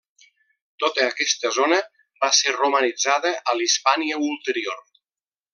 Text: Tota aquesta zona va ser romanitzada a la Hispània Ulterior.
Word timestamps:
Tota 0.83 1.03
aquesta 1.09 1.51
zona 1.57 1.77
va 2.25 2.31
ser 2.39 2.55
romanitzada 2.57 3.37
a 3.53 3.59
la 3.61 3.67
Hispània 3.71 4.21
Ulterior. 4.33 4.85